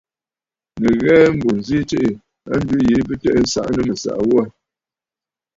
[0.81, 2.03] Nɨ ghɛɛ, mbù ǹzi tsiʼǐ
[2.51, 4.47] a njwi yìi bɨ tɛ'ɛ nsaʼa nɨ mɨ̀saʼa ghu aà.